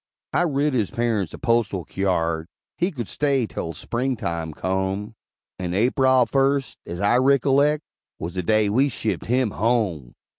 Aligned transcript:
I 0.33 0.45
writ 0.45 0.73
his 0.73 0.89
parents 0.89 1.31
a 1.31 1.37
postal 1.37 1.85
kyard, 1.85 2.45
He 2.75 2.89
could 2.89 3.07
stay 3.07 3.45
'tel 3.45 3.73
Spring 3.73 4.15
time 4.15 4.51
come; 4.51 5.13
And 5.59 5.75
Aprile 5.75 6.25
first, 6.27 6.79
as 6.87 6.99
I 6.99 7.17
rickollect, 7.19 7.81
Was 8.17 8.33
the 8.33 8.41
day 8.41 8.67
we 8.67 8.89
shipped 8.89 9.25
him 9.27 9.51
home! 9.51 10.15